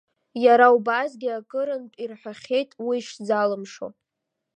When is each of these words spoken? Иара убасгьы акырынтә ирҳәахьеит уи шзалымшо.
Иара 0.45 0.67
убасгьы 0.75 1.29
акырынтә 1.37 1.97
ирҳәахьеит 2.03 2.69
уи 2.85 2.97
шзалымшо. 3.07 3.87